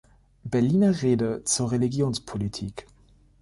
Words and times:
Berliner 0.45 0.89
Rede 1.03 1.43
zur 1.45 1.69
Religionspolitik". 1.69 2.87